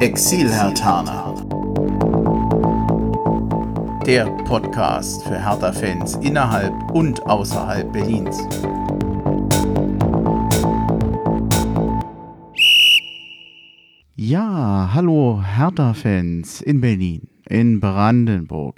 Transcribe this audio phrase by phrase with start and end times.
[0.00, 1.34] Exil-Hertaner.
[4.06, 8.38] Der Podcast für Hertha-Fans innerhalb und außerhalb Berlins.
[14.16, 18.76] Ja, hallo Hertha-Fans in Berlin, in Brandenburg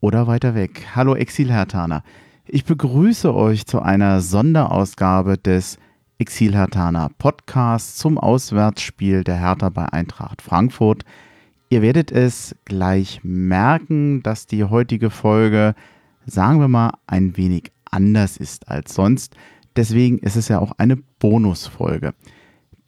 [0.00, 0.88] oder weiter weg.
[0.94, 2.02] Hallo Exil-Hertaner.
[2.46, 5.78] Ich begrüße euch zu einer Sonderausgabe des
[6.18, 11.04] Exil-Hertaner Podcast zum Auswärtsspiel der Hertha bei Eintracht Frankfurt.
[11.70, 15.76] Ihr werdet es gleich merken, dass die heutige Folge,
[16.26, 19.36] sagen wir mal, ein wenig anders ist als sonst.
[19.76, 22.14] Deswegen ist es ja auch eine Bonusfolge.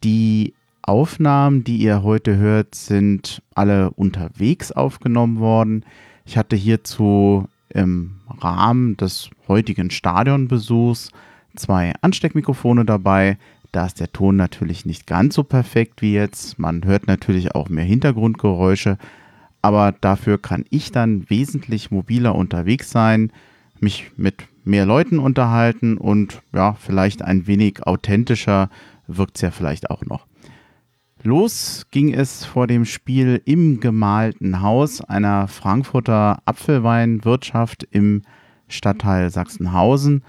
[0.03, 5.85] Die Aufnahmen, die ihr heute hört, sind alle unterwegs aufgenommen worden.
[6.25, 11.11] Ich hatte hierzu im Rahmen des heutigen Stadionbesuchs
[11.61, 13.39] zwei Ansteckmikrofone dabei.
[13.73, 16.59] Da ist der Ton natürlich nicht ganz so perfekt wie jetzt.
[16.59, 18.99] Man hört natürlich auch mehr Hintergrundgeräusche,
[19.63, 23.33] aber dafür kann ich dann wesentlich mobiler unterwegs sein,
[23.79, 28.71] mich mit mehr Leuten unterhalten und ja, vielleicht ein wenig authentischer
[29.07, 30.27] wirkt es ja vielleicht auch noch.
[31.23, 38.23] Los ging es vor dem Spiel im gemalten Haus einer Frankfurter Apfelweinwirtschaft im
[38.69, 40.23] Stadtteil Sachsenhausen,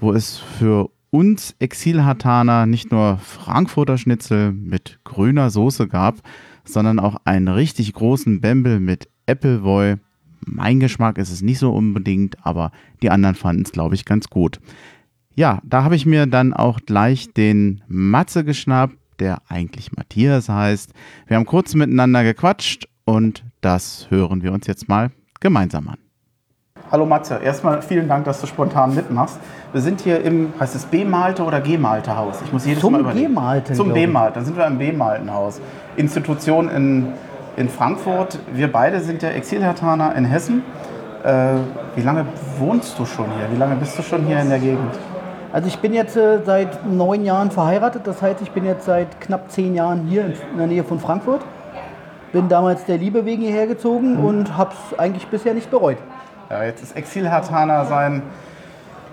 [0.00, 6.16] wo es für uns Exilhartaner nicht nur Frankfurter Schnitzel mit grüner Soße gab,
[6.64, 9.96] sondern auch einen richtig großen Bembel mit Appleboy.
[10.44, 12.70] Mein Geschmack ist es nicht so unbedingt, aber
[13.02, 14.60] die anderen fanden es, glaube ich, ganz gut.
[15.34, 20.92] Ja, da habe ich mir dann auch gleich den Matze geschnappt, der eigentlich Matthias heißt.
[21.26, 26.05] Wir haben kurz miteinander gequatscht und das hören wir uns jetzt mal gemeinsam an.
[26.88, 29.40] Hallo Matze, erstmal vielen Dank, dass du spontan mitmachst.
[29.72, 32.40] Wir sind hier im, heißt es B-Malte oder G-Malte Haus?
[32.44, 33.26] Ich muss jedes Zum Mal überlegen.
[33.26, 34.06] G-Malte, Zum glaub ich.
[34.06, 35.60] B-Malte, dann sind wir im B-Malten Haus.
[35.96, 37.08] Institution in,
[37.56, 38.38] in Frankfurt.
[38.52, 40.62] Wir beide sind ja Exilhertaner in Hessen.
[41.24, 41.54] Äh,
[41.96, 42.24] wie lange
[42.60, 43.50] wohnst du schon hier?
[43.50, 44.94] Wie lange bist du schon hier in der Gegend?
[45.52, 49.20] Also ich bin jetzt äh, seit neun Jahren verheiratet, das heißt, ich bin jetzt seit
[49.20, 51.40] knapp zehn Jahren hier in, in der Nähe von Frankfurt.
[52.30, 55.96] Bin damals der Liebe wegen hierher gezogen und habe es eigentlich bisher nicht bereut.
[56.50, 58.22] Ja, jetzt ist Exilhertaner sein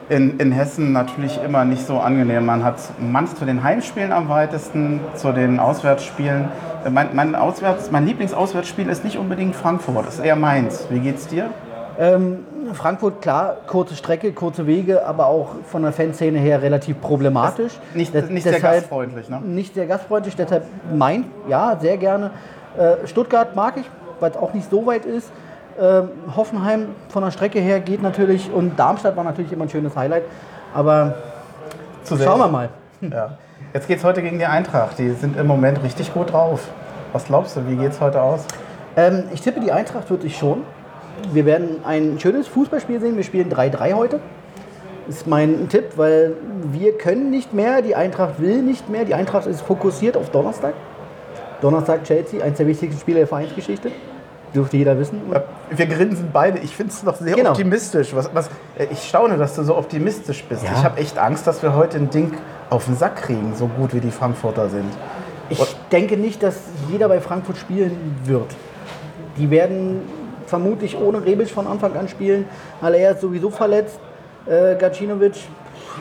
[0.10, 2.46] in, in Hessen natürlich immer nicht so angenehm.
[2.46, 6.50] Man hat man zu den Heimspielen am weitesten, zu den Auswärtsspielen.
[6.86, 10.86] Äh, Mein, mein, Auswärts, mein Lieblingsauswärtsspiel ist nicht unbedingt Frankfurt, ist eher Mainz.
[10.90, 11.50] Wie geht's dir?
[11.98, 12.40] Ähm,
[12.74, 17.74] Frankfurt, klar, kurze Strecke, kurze Wege, aber auch von der Fanszene her relativ problematisch.
[17.94, 19.40] Nicht, Das- nicht sehr deshalb- gastfreundlich, ne?
[19.42, 22.32] Nicht sehr gastfreundlich, deshalb Main, ja, sehr gerne.
[22.78, 23.90] Äh, Stuttgart mag ich,
[24.20, 25.32] weil es auch nicht so weit ist.
[25.80, 29.96] Ähm, Hoffenheim von der Strecke her geht natürlich und Darmstadt war natürlich immer ein schönes
[29.96, 30.24] Highlight.
[30.74, 31.16] Aber
[32.04, 32.70] Zu schauen wir mal.
[33.02, 33.38] Ja.
[33.74, 35.00] Jetzt geht's heute gegen die Eintracht.
[35.00, 36.68] Die sind im Moment richtig gut drauf.
[37.12, 38.46] Was glaubst du, wie geht's heute aus?
[38.96, 40.62] Ähm, ich tippe, die Eintracht wird sich schon.
[41.32, 43.16] Wir werden ein schönes Fußballspiel sehen.
[43.16, 44.20] Wir spielen 3-3 heute.
[45.08, 46.34] Ist mein Tipp, weil
[46.72, 49.06] wir können nicht mehr, die Eintracht will nicht mehr.
[49.06, 50.74] Die Eintracht ist fokussiert auf Donnerstag.
[51.62, 53.92] Donnerstag Chelsea, eines der wichtigsten Spiele der Vereinsgeschichte.
[54.54, 55.20] Dürfte jeder wissen.
[55.72, 56.60] Wir grinsen beide.
[56.60, 57.52] Ich finde es noch sehr Genau.
[57.52, 58.16] optimistisch.
[58.16, 58.48] Was, was,
[58.78, 60.64] äh, ich staune, dass du so optimistisch bist.
[60.64, 60.72] Ja.
[60.78, 62.34] Ich habe echt Angst, dass wir heute ein Ding
[62.70, 64.92] auf den Sack kriegen, so gut wie die Frankfurter sind.
[65.50, 65.60] Ich
[65.92, 66.56] denke nicht, dass
[66.92, 68.56] jeder bei Frankfurt spielen wird.
[69.38, 70.02] Die werden
[70.46, 72.46] vermutlich ohne Rebic von Anfang an spielen.
[72.82, 74.00] Alea ist sowieso verletzt.
[74.46, 75.36] Äh, Gacinovic,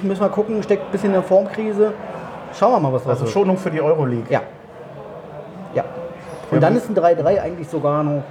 [0.02, 1.92] müssen wir gucken, steckt ein bisschen in der Formkrise.
[2.58, 3.26] Schauen wir mal, was das Also.
[3.32, 4.26] Schonung für die Euroleague.
[4.28, 4.42] Ja.
[6.52, 8.22] Und dann ist ein 3-3 eigentlich sogar noch.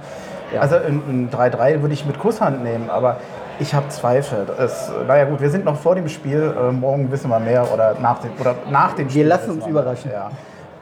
[0.54, 0.60] Ja.
[0.60, 3.16] Also ein ein 3-3 würde ich mit Kusshand nehmen, aber
[3.58, 4.46] ich habe Zweifel.
[4.58, 6.54] Es, naja gut, wir sind noch vor dem Spiel.
[6.58, 9.26] Äh, morgen wissen wir mehr oder nach dem, oder nach dem Spiel.
[9.26, 10.10] lassen wissen uns wir überraschen.
[10.10, 10.30] Ja.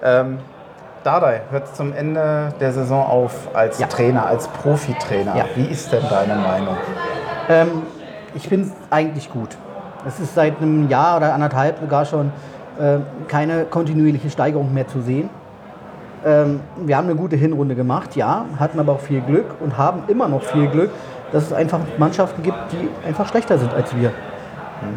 [0.03, 0.39] Ähm,
[1.05, 3.87] Dardai hört zum Ende der Saison auf als Ja.
[3.87, 5.37] Trainer, als Profitrainer.
[5.37, 5.45] Ja.
[5.55, 6.77] Wie ist denn deine Meinung?
[7.49, 7.83] Ähm,
[8.35, 9.57] ich finde es eigentlich gut.
[10.07, 12.33] Es ist seit einem Jahr oder anderthalb sogar schon
[12.79, 15.31] äh, keine kontinuierliche Steigerung mehr zu sehen.
[16.25, 20.03] Ähm, wir haben eine gute Hinrunde gemacht, ja, hatten aber auch viel Glück und haben
[20.09, 20.91] immer noch viel Glück,
[21.33, 24.13] dass es einfach Mannschaften gibt, die einfach schlechter sind als wir.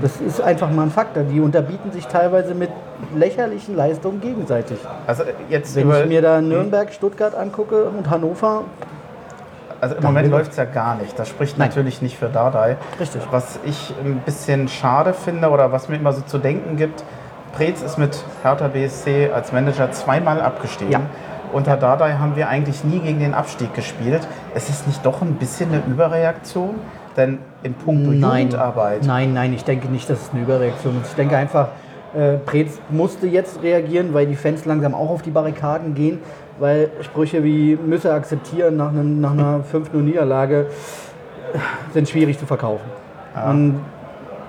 [0.01, 1.23] Das ist einfach mal ein Faktor.
[1.23, 2.69] Die unterbieten sich teilweise mit
[3.15, 4.77] lächerlichen Leistungen gegenseitig.
[5.07, 8.63] Also äh, jetzt Wenn ich mir da Nürnberg, Stuttgart angucke und Hannover,
[9.81, 11.19] also im Moment läuft es ja gar nicht.
[11.19, 11.67] Das spricht Nein.
[11.67, 12.77] natürlich nicht für Dardai.
[13.01, 13.21] Richtig.
[13.31, 17.03] Was ich ein bisschen schade finde oder was mir immer so zu denken gibt,
[17.53, 20.91] Preetz ist mit Hertha BSC als Manager zweimal abgestiegen.
[20.91, 21.01] Ja.
[21.53, 24.27] Unter Dardai haben wir eigentlich nie gegen den Abstieg gespielt.
[24.55, 26.75] Es ist nicht doch ein bisschen eine Überreaktion?
[27.15, 31.09] Denn in puncto Nein, Jugendarbeit, nein, nein, ich denke nicht, dass es eine Überreaktion ist.
[31.09, 31.67] Ich denke einfach,
[32.15, 36.17] äh, Preetz musste jetzt reagieren, weil die Fans langsam auch auf die Barrikaden gehen,
[36.57, 40.65] weil Sprüche wie müsse akzeptieren nach, einem, nach einer 5-0-Niederlage
[41.93, 42.89] sind schwierig zu verkaufen.
[43.35, 43.51] Ja.
[43.51, 43.79] Und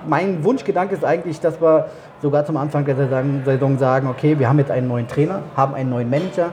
[0.07, 1.85] mein Wunschgedanke ist eigentlich, dass wir
[2.25, 2.95] sogar zum Anfang der
[3.45, 6.49] Saison sagen, okay, wir haben jetzt einen neuen Trainer, haben einen neuen Manager.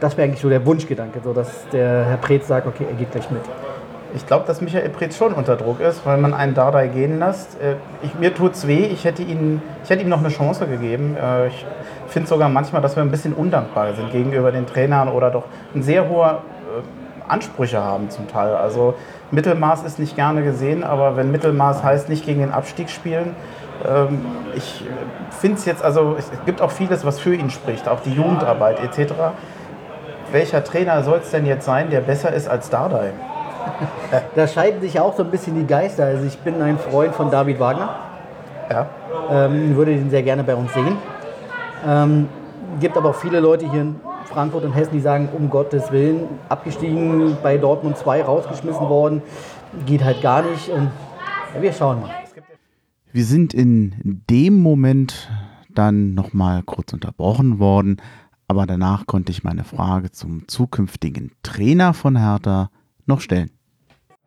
[0.00, 3.12] Das wäre eigentlich so der Wunschgedanke, so dass der Herr Preetz sagt, okay, er geht
[3.12, 3.42] gleich mit.
[4.12, 7.60] Ich glaube, dass Michael Preetz schon unter Druck ist, weil man einen Dardai gehen lässt.
[7.62, 11.16] Äh, ich, mir es weh, ich hätte, ihn, ich hätte ihm noch eine Chance gegeben.
[11.16, 11.64] Äh, ich
[12.08, 15.44] finde sogar manchmal, dass wir ein bisschen undankbar sind gegenüber den Trainern oder doch
[15.76, 16.42] ein sehr hoher
[16.76, 18.56] äh, Ansprüche haben zum Teil.
[18.56, 18.94] Also
[19.30, 23.36] Mittelmaß ist nicht gerne gesehen, aber wenn Mittelmaß heißt, nicht gegen den Abstieg spielen,
[24.54, 24.84] ich
[25.30, 28.80] finde es jetzt, also es gibt auch vieles, was für ihn spricht, auch die Jugendarbeit
[28.80, 29.12] etc.
[30.30, 33.12] Welcher Trainer soll es denn jetzt sein, der besser ist als Dardai?
[34.34, 36.04] da scheiden sich auch so ein bisschen die Geister.
[36.04, 37.94] Also ich bin ein Freund von David Wagner.
[38.70, 38.86] Ja.
[39.30, 40.96] Ähm, würde ihn sehr gerne bei uns sehen.
[41.86, 42.28] Ähm,
[42.80, 46.28] gibt aber auch viele Leute hier in Frankfurt und Hessen, die sagen, um Gottes Willen,
[46.48, 49.22] abgestiegen, bei Dortmund 2 rausgeschmissen worden,
[49.84, 50.68] geht halt gar nicht.
[50.70, 50.90] Und,
[51.54, 52.10] ja, wir schauen mal.
[53.14, 55.28] Wir sind in dem Moment
[55.68, 58.00] dann nochmal kurz unterbrochen worden,
[58.48, 62.70] aber danach konnte ich meine Frage zum zukünftigen Trainer von Hertha
[63.04, 63.50] noch stellen.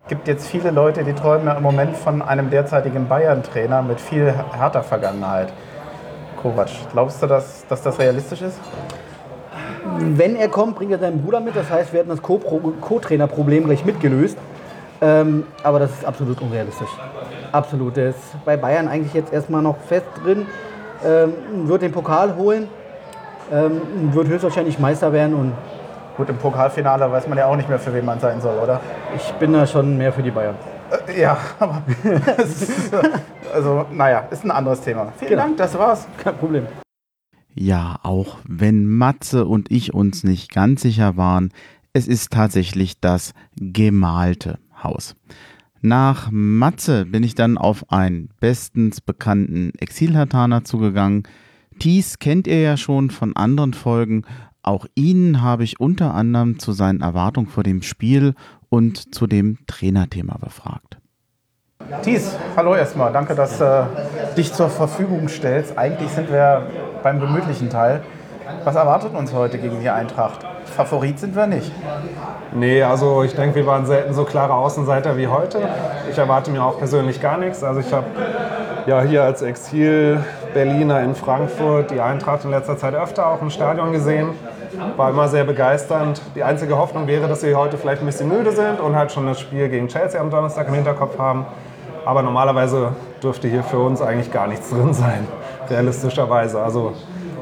[0.03, 4.31] Es gibt jetzt viele Leute, die träumen im Moment von einem derzeitigen Bayern-Trainer mit viel
[4.31, 5.51] härter Vergangenheit.
[6.39, 8.59] Kovac, glaubst du, dass, dass das realistisch ist?
[9.97, 11.55] Wenn er kommt, bringt er seinen Bruder mit.
[11.55, 14.37] Das heißt, wir hätten das Co-Trainer-Problem gleich mitgelöst.
[15.01, 16.89] Ähm, aber das ist absolut unrealistisch.
[17.51, 17.97] Absolut.
[17.97, 20.45] Der ist bei Bayern eigentlich jetzt erstmal noch fest drin.
[21.05, 21.33] Ähm,
[21.67, 22.67] wird den Pokal holen.
[23.51, 25.53] Ähm, wird höchstwahrscheinlich Meister werden und
[26.17, 28.79] Gut, im Pokalfinale weiß man ja auch nicht mehr, für wen man sein soll, oder?
[29.17, 30.55] Ich bin da schon mehr für die Bayern.
[31.07, 31.81] Äh, ja, aber.
[33.53, 35.11] also, naja, ist ein anderes Thema.
[35.17, 35.43] Vielen genau.
[35.43, 36.07] Dank, das war's.
[36.17, 36.67] Kein Problem.
[37.53, 41.51] Ja, auch wenn Matze und ich uns nicht ganz sicher waren,
[41.91, 45.17] es ist tatsächlich das gemalte Haus.
[45.81, 51.23] Nach Matze bin ich dann auf einen bestens bekannten Exilhartaner zugegangen.
[51.79, 54.23] Thies kennt ihr ja schon von anderen Folgen
[54.65, 58.33] auch ihn habe ich unter anderem zu seinen Erwartungen vor dem Spiel
[58.69, 60.97] und zu dem Trainerthema befragt.
[62.01, 63.13] Thies, hallo erstmal.
[63.13, 65.77] Danke, dass du äh, dich zur Verfügung stellst.
[65.77, 66.67] Eigentlich sind wir
[67.03, 68.01] beim gemütlichen Teil.
[68.63, 70.45] Was erwartet uns heute gegen die Eintracht?
[70.65, 71.71] Favorit sind wir nicht.
[72.53, 75.59] Nee, also ich denke, wir waren selten so klare Außenseiter wie heute.
[76.09, 77.63] Ich erwarte mir auch persönlich gar nichts.
[77.63, 78.07] Also ich habe
[78.85, 83.91] ja hier als Exil-Berliner in Frankfurt die Eintracht in letzter Zeit öfter auch im Stadion
[83.91, 84.29] gesehen.
[84.97, 86.21] War immer sehr begeisternd.
[86.35, 89.25] Die einzige Hoffnung wäre, dass sie heute vielleicht ein bisschen müde sind und halt schon
[89.25, 91.45] das Spiel gegen Chelsea am Donnerstag im Hinterkopf haben.
[92.05, 92.91] Aber normalerweise
[93.23, 95.27] dürfte hier für uns eigentlich gar nichts drin sein,
[95.69, 96.61] realistischerweise.
[96.61, 96.93] Also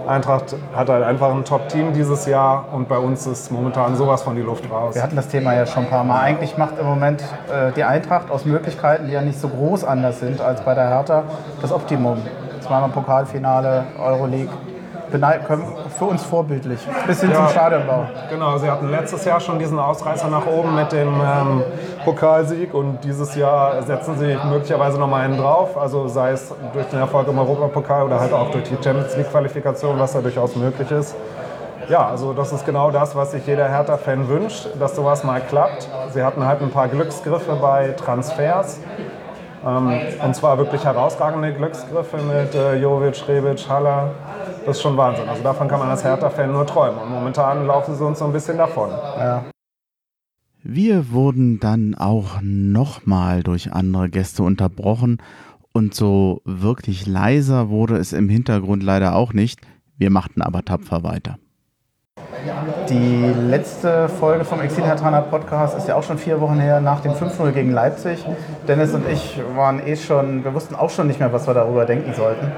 [0.08, 4.36] Eintracht hat halt einfach ein Top-Team dieses Jahr und bei uns ist momentan sowas von
[4.36, 4.96] die Luft raus.
[4.96, 6.22] Wir hatten das Thema ja schon ein paar Mal.
[6.22, 7.22] Eigentlich macht im Moment
[7.52, 10.90] äh, die Eintracht aus Möglichkeiten, die ja nicht so groß anders sind als bei der
[10.90, 11.24] Hertha,
[11.62, 12.18] das Optimum.
[12.62, 14.52] Zweimal Pokalfinale, Euroleague
[15.98, 18.06] für uns vorbildlich, bis hin ja, zum Stadionbau.
[18.30, 21.64] Genau, sie hatten letztes Jahr schon diesen Ausreißer nach oben mit dem ähm,
[22.04, 26.88] Pokalsieg und dieses Jahr setzen sie möglicherweise noch mal einen drauf, also sei es durch
[26.88, 30.56] den Erfolg im Europapokal oder halt auch durch die Champions League Qualifikation, was da durchaus
[30.56, 31.16] möglich ist.
[31.90, 35.88] Ja, also das ist genau das, was sich jeder Hertha-Fan wünscht, dass sowas mal klappt.
[36.14, 38.80] Sie hatten halt ein paar Glücksgriffe bei Transfers.
[39.66, 44.12] Ähm, und zwar wirklich herausragende Glücksgriffe mit äh, Jovic, Rebic, Haller.
[44.66, 45.28] Das ist schon Wahnsinn.
[45.28, 47.00] Also davon kann man als Hertha-Fan nur träumen.
[47.00, 48.90] Und momentan laufen sie uns so ein bisschen davon.
[48.90, 49.46] Ja.
[50.64, 55.18] Wir wurden dann auch nochmal durch andere Gäste unterbrochen
[55.74, 59.60] und so wirklich leiser wurde es im Hintergrund leider auch nicht.
[59.98, 61.38] Wir machten aber tapfer weiter.
[62.90, 67.00] Die letzte Folge vom Exil Hertaner Podcast ist ja auch schon vier Wochen her, nach
[67.02, 68.26] dem 5-0 gegen Leipzig.
[68.68, 71.86] Dennis und ich waren eh schon, wir wussten auch schon nicht mehr, was wir darüber
[71.86, 72.52] denken sollten.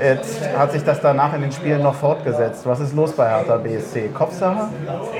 [0.00, 2.66] Jetzt hat sich das danach in den Spielen noch fortgesetzt.
[2.66, 4.08] Was ist los bei Hertha BSC?
[4.08, 4.68] Kopfsache?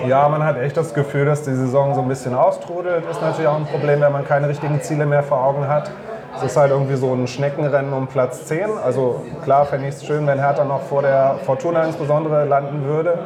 [0.07, 3.05] Ja, man hat echt das Gefühl, dass die Saison so ein bisschen austrudelt.
[3.11, 5.91] Ist natürlich auch ein Problem, wenn man keine richtigen Ziele mehr vor Augen hat.
[6.37, 8.71] Es ist halt irgendwie so ein Schneckenrennen um Platz 10.
[8.83, 13.19] Also klar fände ich es schön, wenn Hertha noch vor der Fortuna insbesondere landen würde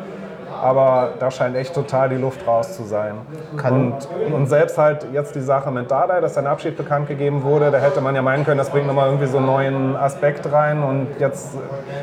[0.63, 3.15] aber da scheint echt total die Luft raus zu sein.
[3.53, 3.95] Und,
[4.33, 7.79] und, selbst halt jetzt die Sache mit Dada, dass sein Abschied bekannt gegeben wurde, da
[7.79, 11.09] hätte man ja meinen können, das bringt nochmal irgendwie so einen neuen Aspekt rein und
[11.19, 11.57] jetzt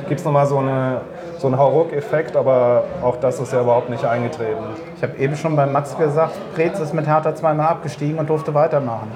[0.07, 1.01] gibt es nochmal so, eine,
[1.37, 4.63] so einen Hauruck-Effekt, aber auch das ist ja überhaupt nicht eingetreten.
[4.97, 8.53] Ich habe eben schon bei Max gesagt, Preetz ist mit Hertha zweimal abgestiegen und durfte
[8.53, 9.11] weitermachen.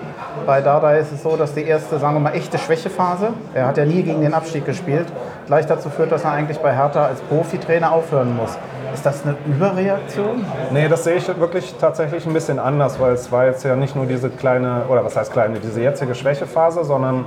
[0.46, 3.78] Bei Dada ist es so, dass die erste, sagen wir mal, echte Schwächephase, er hat
[3.78, 5.08] ja nie gegen den Abstieg gespielt,
[5.48, 8.58] gleich dazu führt, dass er eigentlich bei Hertha als Profitrainer aufhören muss.
[8.94, 10.46] Ist das eine Überreaktion?
[10.72, 13.96] Nee, das sehe ich wirklich tatsächlich ein bisschen anders, weil es war jetzt ja nicht
[13.96, 17.26] nur diese kleine, oder was heißt kleine, diese jetzige Schwächephase, sondern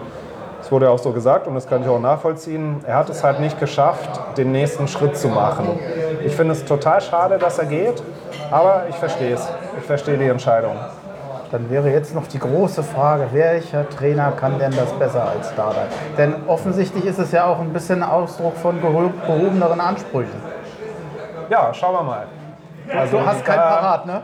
[0.61, 3.25] es wurde ja auch so gesagt und das kann ich auch nachvollziehen, er hat es
[3.25, 5.79] halt nicht geschafft, den nächsten Schritt zu machen.
[6.25, 8.03] Ich finde es total schade, dass er geht,
[8.51, 9.49] aber ich verstehe es.
[9.79, 10.77] Ich verstehe die Entscheidung.
[11.51, 15.83] Dann wäre jetzt noch die große Frage, welcher Trainer kann denn das besser als Dada?
[16.17, 20.41] Denn offensichtlich ist es ja auch ein bisschen Ausdruck von gehobeneren Ansprüchen.
[21.49, 22.27] Ja, schauen wir mal.
[22.97, 24.23] Also, du hast kein äh, Parat, ne?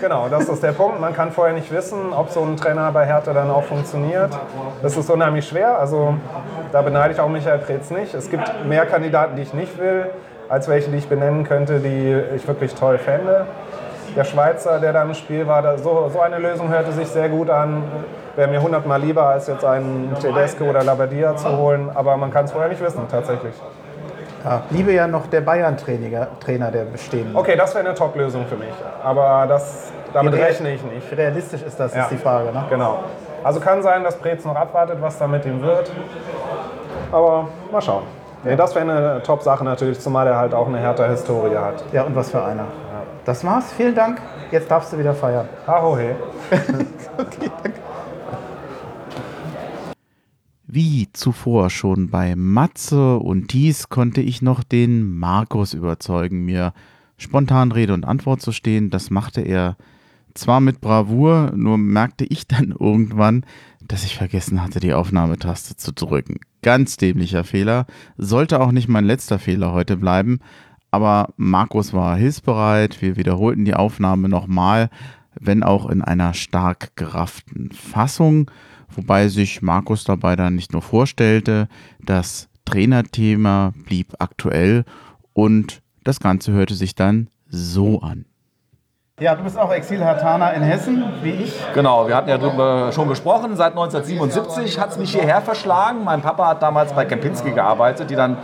[0.00, 0.98] Genau, das ist der Punkt.
[0.98, 4.30] Man kann vorher nicht wissen, ob so ein Trainer bei Hertha dann auch funktioniert.
[4.82, 5.78] Das ist unheimlich schwer.
[5.78, 6.14] Also
[6.72, 8.14] da beneide ich auch Michael Preetz nicht.
[8.14, 10.06] Es gibt mehr Kandidaten, die ich nicht will,
[10.48, 13.46] als welche, die ich benennen könnte, die ich wirklich toll fände.
[14.14, 17.48] Der Schweizer, der da im Spiel war, so, so eine Lösung hörte sich sehr gut
[17.48, 17.82] an.
[18.36, 21.90] Wäre mir hundertmal lieber, als jetzt einen Tedesco oder Labadia zu holen.
[21.94, 23.54] Aber man kann es vorher nicht wissen, tatsächlich.
[24.44, 27.38] Ja, liebe ja noch der Bayern-Trainer, Trainer, der bestehende.
[27.38, 28.74] Okay, das wäre eine Top-Lösung für mich.
[29.02, 31.16] Aber das, damit rechne ich nicht.
[31.16, 32.02] Realistisch ist das, ja.
[32.02, 32.52] ist die Frage.
[32.52, 32.64] Ne?
[32.68, 33.04] Genau.
[33.44, 35.90] Also kann sein, dass Preetz noch abwartet, was da mit ihm wird.
[37.10, 38.02] Aber mal schauen.
[38.44, 41.84] Nee, das wäre eine Top-Sache natürlich, zumal er halt auch eine härtere Historie hat.
[41.92, 42.64] Ja, und was für einer.
[43.24, 43.72] Das war's.
[43.72, 44.20] Vielen Dank.
[44.50, 45.48] Jetzt darfst du wieder feiern.
[45.66, 46.16] Ahohe.
[47.18, 47.80] okay, danke.
[50.66, 56.72] Wie zuvor schon bei Matze und Dies konnte ich noch den Markus überzeugen, mir
[57.18, 58.88] spontan Rede und Antwort zu stehen.
[58.88, 59.76] Das machte er
[60.34, 63.44] zwar mit Bravour, nur merkte ich dann irgendwann,
[63.86, 66.40] dass ich vergessen hatte, die Aufnahmetaste zu drücken.
[66.62, 67.86] Ganz dämlicher Fehler.
[68.16, 70.40] Sollte auch nicht mein letzter Fehler heute bleiben.
[70.92, 73.02] Aber Markus war hilfsbereit.
[73.02, 74.90] Wir wiederholten die Aufnahme nochmal,
[75.34, 78.48] wenn auch in einer stark gerafften Fassung
[78.96, 81.68] wobei sich Markus dabei dann nicht nur vorstellte,
[82.00, 84.84] das Trainerthema blieb aktuell
[85.32, 88.26] und das Ganze hörte sich dann so an.
[89.20, 91.54] Ja, du bist auch Exil-Hartaner in Hessen, wie ich.
[91.74, 93.56] Genau, wir hatten ja darüber schon gesprochen.
[93.56, 96.02] Seit 1977 hat es mich hierher verschlagen.
[96.02, 98.38] Mein Papa hat damals bei Kempinski gearbeitet, die dann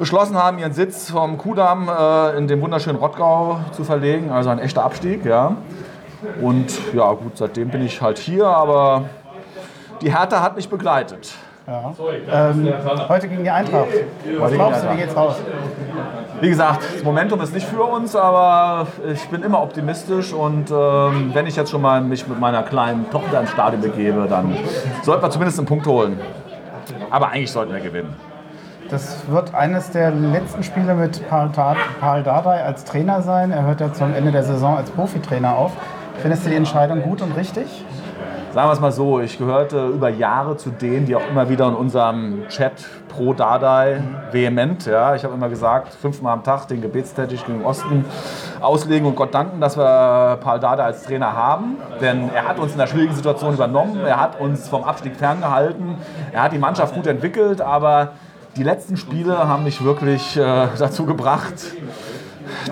[0.00, 4.30] beschlossen haben, ihren Sitz vom Kudamm äh, in den wunderschönen Rottgau zu verlegen.
[4.30, 5.56] Also ein echter Abstieg, ja.
[6.40, 9.04] Und ja, gut, seitdem bin ich halt hier, aber
[10.00, 11.34] die Hertha hat mich begleitet.
[11.66, 11.92] Ja.
[12.32, 12.72] Ähm,
[13.08, 13.88] heute gegen die Eintracht.
[14.38, 15.36] Was glaubst du, wie geht's raus?
[16.40, 21.30] Wie gesagt, das Momentum ist nicht für uns, aber ich bin immer optimistisch und ähm,
[21.34, 24.56] wenn ich jetzt schon mal mich mit meiner kleinen Tochter ins Stadion begebe, dann
[25.02, 26.18] sollten wir zumindest einen Punkt holen.
[27.10, 28.29] Aber eigentlich sollten wir gewinnen.
[28.90, 33.52] Das wird eines der letzten Spiele mit Paul, Dardai als Trainer sein.
[33.52, 35.72] Er hört ja zum Ende der Saison als Profitrainer auf.
[36.18, 37.84] Findest du die Entscheidung gut und richtig?
[38.52, 41.68] sagen wir es mal so, ich gehörte über Jahre zu denen, die auch immer wieder
[41.68, 42.72] in unserem Chat
[43.08, 48.04] pro Dadai vehement, ja, ich habe immer gesagt, fünfmal am Tag den Gebetstätig gegen Osten
[48.60, 52.72] auslegen und Gott danken, dass wir Paul Dardai als Trainer haben, denn er hat uns
[52.72, 55.96] in der schwierigen Situation übernommen, er hat uns vom Abstieg ferngehalten,
[56.32, 58.12] er hat die Mannschaft gut entwickelt, aber
[58.60, 61.54] die letzten Spiele haben mich wirklich äh, dazu gebracht,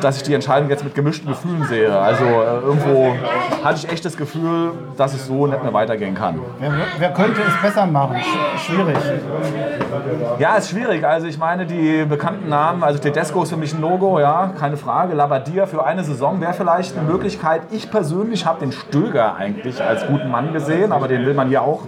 [0.02, 1.98] dass ich die Entscheidung jetzt mit gemischten Gefühlen sehe.
[1.98, 3.16] Also äh, irgendwo
[3.64, 6.40] hatte ich echt das Gefühl, dass es so nicht mehr weitergehen kann.
[6.58, 8.16] Wer, wer könnte es besser machen?
[8.58, 8.98] Schwierig.
[10.38, 11.06] Ja, ist schwierig.
[11.06, 14.76] Also ich meine, die bekannten Namen, also Tedesco ist für mich ein Logo, ja, keine
[14.76, 15.14] Frage.
[15.14, 17.62] Labadia für eine Saison wäre vielleicht eine Möglichkeit.
[17.70, 21.62] Ich persönlich habe den Stöger eigentlich als guten Mann gesehen, aber den will man ja
[21.62, 21.84] auch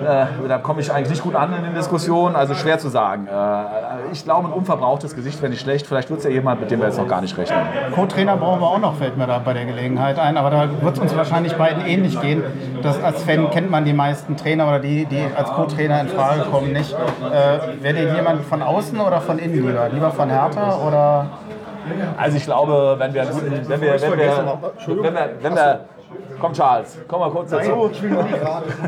[0.00, 3.26] äh, da komme ich eigentlich nicht gut an in den Diskussionen, also schwer zu sagen.
[3.26, 5.86] Äh, ich glaube, ein unverbrauchtes Gesicht wäre nicht schlecht.
[5.86, 7.58] Vielleicht wird es ja jemand, mit dem wir jetzt noch gar nicht rechnen.
[7.94, 10.36] Co-Trainer brauchen wir auch noch, fällt mir da bei der Gelegenheit ein.
[10.36, 12.42] Aber da wird es uns wahrscheinlich beiden ähnlich gehen.
[12.82, 16.42] Das, als Fan kennt man die meisten Trainer oder die, die als Co-Trainer in Frage
[16.42, 16.92] kommen, nicht.
[16.92, 19.88] Äh, Wäre dir jemand von außen oder von innen lieber?
[19.88, 21.26] Lieber von Hertha oder?
[22.16, 25.80] Also ich glaube, wenn wir, wenn wir, wenn wir, wenn wir, wenn wir, wenn wir
[26.40, 27.90] Komm, Charles, komm mal kurz dazu.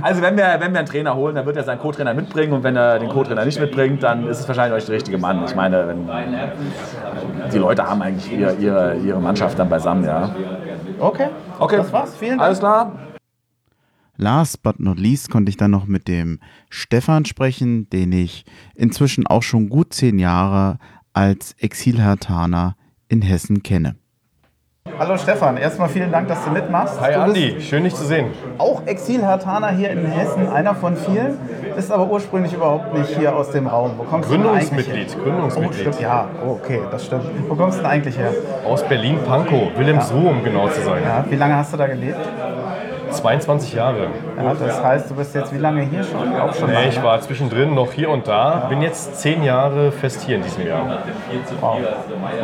[0.03, 2.63] Also, wenn wir, wenn wir einen Trainer holen, dann wird er seinen Co-Trainer mitbringen und
[2.63, 5.45] wenn er den Co-Trainer nicht mitbringt, dann ist es wahrscheinlich euch der richtige Mann.
[5.45, 6.09] Ich meine, wenn,
[7.53, 10.35] die Leute haben eigentlich ihre, ihre, ihre Mannschaft dann beisammen, ja.
[10.99, 11.29] Okay.
[11.59, 11.77] Okay.
[11.79, 12.17] Das war's.
[12.17, 12.43] Vielen Dank.
[12.43, 12.93] Alles klar.
[14.17, 19.27] Last but not least konnte ich dann noch mit dem Stefan sprechen, den ich inzwischen
[19.27, 20.79] auch schon gut zehn Jahre
[21.15, 22.77] als Exilhertaner
[23.09, 23.97] in Hessen kenne.
[24.99, 27.01] Hallo Stefan, erstmal vielen Dank, dass du mitmachst.
[27.01, 28.33] Hi du Andi, schön dich zu sehen.
[28.59, 31.39] auch Exil-Hertaner hier in Hessen, einer von vielen,
[31.75, 33.93] bist aber ursprünglich überhaupt nicht hier aus dem Raum.
[33.97, 35.23] Wo kommst du Gründungsmitglied, her?
[35.23, 35.87] Gründungsmitglied.
[35.87, 37.25] Oh, stimmt, ja, oh, okay, das stimmt.
[37.49, 38.33] Wo kommst du denn eigentlich her?
[38.67, 41.03] Aus Berlin-Pankow, Wilhelmsruhe, um genau zu sein.
[41.05, 42.19] Ja, wie lange hast du da gelebt?
[43.11, 44.09] 22 Jahre.
[44.37, 46.35] Ja, das heißt, du bist jetzt wie lange hier schon?
[46.37, 47.05] Auch schon Nee, ich ne?
[47.05, 48.67] war zwischendrin noch hier und da.
[48.69, 50.99] Bin jetzt 10 Jahre fest hier in diesem Jahr.
[51.61, 51.79] Wow.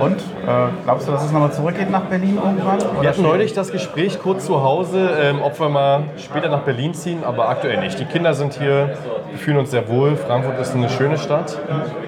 [0.01, 0.17] Und?
[0.17, 2.81] Äh, glaubst du, dass es nochmal zurückgeht nach Berlin irgendwann?
[2.81, 6.63] Wir Oder hatten neulich das Gespräch kurz zu Hause, ähm, ob wir mal später nach
[6.63, 7.99] Berlin ziehen, aber aktuell nicht.
[7.99, 8.97] Die Kinder sind hier,
[9.31, 10.17] wir fühlen uns sehr wohl.
[10.17, 11.59] Frankfurt ist eine schöne Stadt.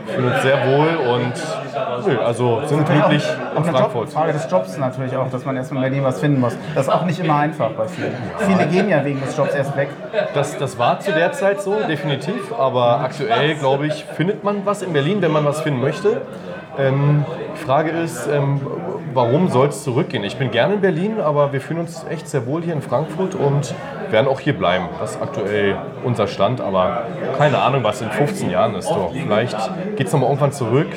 [0.06, 1.32] Wir fühlen uns sehr wohl und
[2.06, 4.10] nö, also sind glücklich in auch eine Frankfurt.
[4.10, 6.56] Frage des Jobs natürlich auch, dass man erst in Berlin was finden muss.
[6.74, 8.12] Das ist auch nicht immer einfach bei vielen.
[8.38, 9.88] Viele gehen ja wegen des Jobs erst weg.
[10.34, 12.52] Das, das war zu der Zeit so, definitiv.
[12.58, 16.22] Aber aktuell, glaube ich, findet man was in Berlin, wenn man was finden möchte.
[16.78, 18.60] Ähm, die Frage ist, ähm,
[19.12, 20.22] warum soll es zurückgehen?
[20.22, 23.34] Ich bin gerne in Berlin, aber wir fühlen uns echt sehr wohl hier in Frankfurt
[23.34, 23.74] und
[24.10, 24.88] werden auch hier bleiben.
[25.00, 27.06] Das ist aktuell unser Stand, aber
[27.36, 28.88] keine Ahnung, was in 15 Jahren ist.
[28.88, 29.12] Doch.
[29.12, 29.56] Vielleicht
[29.96, 30.88] geht es nochmal irgendwann zurück.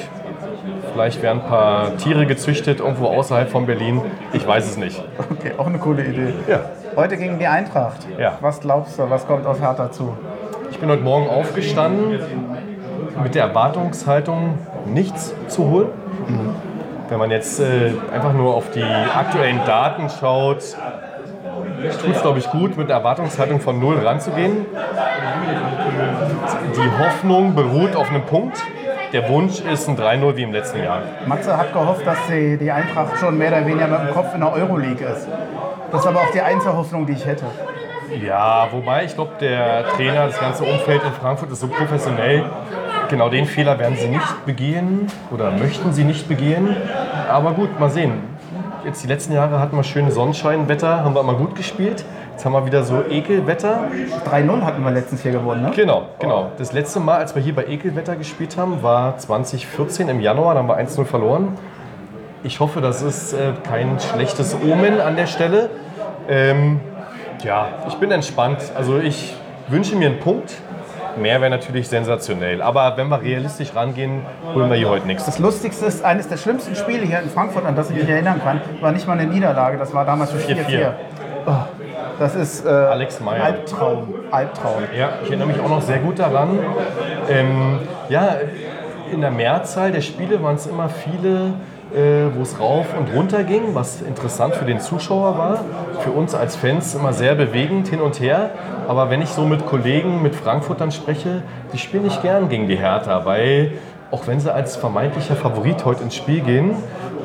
[0.93, 4.01] Vielleicht werden ein paar Tiere gezüchtet irgendwo außerhalb von Berlin.
[4.33, 5.01] Ich weiß es nicht.
[5.31, 6.33] Okay, auch eine coole Idee.
[6.47, 6.59] Ja.
[6.95, 8.05] Heute gegen die Eintracht.
[8.17, 8.37] Ja.
[8.41, 10.17] Was glaubst du, was kommt auf Hertha zu?
[10.69, 12.19] Ich bin heute Morgen aufgestanden
[13.23, 15.89] mit der Erwartungshaltung, nichts zu holen.
[17.09, 20.59] Wenn man jetzt äh, einfach nur auf die aktuellen Daten schaut,
[22.01, 24.65] tut es, glaube ich, gut, mit der Erwartungshaltung von null ranzugehen.
[26.75, 28.57] Die Hoffnung beruht auf einem Punkt.
[29.13, 31.01] Der Wunsch ist ein 3-0 wie im letzten Jahr.
[31.25, 34.39] Matze hat gehofft, dass die, die Eintracht schon mehr oder weniger mit dem Kopf in
[34.39, 35.27] der Euroleague ist.
[35.91, 37.43] Das ist aber auch die einzige Hoffnung, die ich hätte.
[38.25, 42.45] Ja, wobei ich glaube, der Trainer, das ganze Umfeld in Frankfurt ist so professionell.
[43.09, 46.73] Genau den Fehler werden sie nicht begehen oder möchten sie nicht begehen.
[47.29, 48.13] Aber gut, mal sehen.
[48.85, 52.05] Jetzt die letzten Jahre hatten wir schöne Sonnenscheinwetter, haben wir immer gut gespielt.
[52.41, 53.87] Jetzt haben wir wieder so Ekelwetter.
[54.27, 55.71] 3-0 hatten wir letztens hier gewonnen, ne?
[55.75, 56.51] Genau, genau.
[56.57, 60.55] Das letzte Mal, als wir hier bei Ekelwetter gespielt haben, war 2014 im Januar.
[60.55, 61.55] Da haben wir 1-0 verloren.
[62.41, 65.69] Ich hoffe, das ist äh, kein schlechtes Omen an der Stelle.
[66.27, 66.79] Ähm,
[67.43, 68.57] ja, ich bin entspannt.
[68.75, 69.35] Also ich
[69.67, 70.51] wünsche mir einen Punkt.
[71.17, 72.63] Mehr wäre natürlich sensationell.
[72.63, 74.23] Aber wenn wir realistisch rangehen,
[74.55, 75.25] holen wir hier heute nichts.
[75.25, 78.41] Das Lustigste ist, eines der schlimmsten Spiele hier in Frankfurt, an das ich mich erinnern
[78.43, 80.65] kann, war nicht mal eine Niederlage, das war damals für 4-4.
[80.65, 80.91] 4-4.
[81.45, 81.80] Oh,
[82.21, 83.43] das ist äh, Alex Meyer.
[83.43, 84.13] Albtraum.
[84.29, 84.83] Albtraum.
[84.95, 86.59] Ja, ich erinnere mich auch noch sehr gut daran.
[87.27, 87.79] Ähm,
[88.09, 88.35] ja,
[89.11, 91.53] in der Mehrzahl der Spiele waren es immer viele,
[91.95, 95.65] äh, wo es rauf und runter ging, was interessant für den Zuschauer war.
[96.01, 98.51] Für uns als Fans immer sehr bewegend hin und her.
[98.87, 101.41] Aber wenn ich so mit Kollegen, mit Frankfurtern spreche,
[101.73, 103.71] die spielen nicht gern gegen die Hertha, weil
[104.11, 106.75] auch wenn sie als vermeintlicher Favorit heute ins Spiel gehen,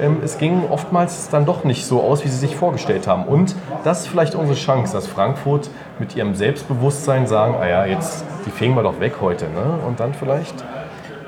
[0.00, 3.24] ähm, es ging oftmals dann doch nicht so aus, wie sie sich vorgestellt haben.
[3.24, 5.68] Und das ist vielleicht unsere Chance, dass Frankfurt
[5.98, 9.46] mit ihrem Selbstbewusstsein sagen, ah ja, jetzt, die fegen wir doch weg heute.
[9.46, 9.78] Ne?
[9.86, 10.64] Und dann vielleicht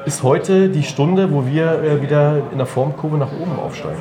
[0.05, 4.01] ist heute die Stunde, wo wir äh, wieder in der Formkurve nach oben aufsteigen.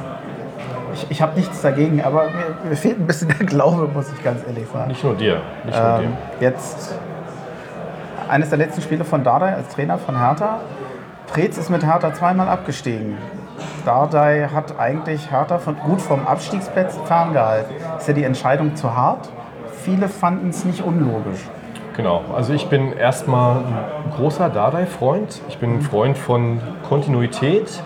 [0.94, 4.24] Ich, ich habe nichts dagegen, aber mir, mir fehlt ein bisschen der Glaube, muss ich
[4.24, 4.88] ganz ehrlich sagen.
[4.90, 6.96] Nicht nur dir, nicht nur Ähm, jetzt
[8.30, 10.60] eines der letzten Spiele von Dardai als Trainer von Hertha.
[11.28, 13.18] Preetz ist mit Hertha zweimal abgestiegen.
[13.86, 17.76] Dardai hat eigentlich Hertha von, gut vom Abstiegsplatz ferngehalten.
[17.98, 19.30] Ist ja die Entscheidung zu hart?
[19.84, 21.42] Viele fanden es nicht unlogisch.
[21.96, 25.42] Genau, also ich bin erstmal ein großer Dardai-Freund.
[25.50, 27.82] Ich bin ein Freund von Kontinuität,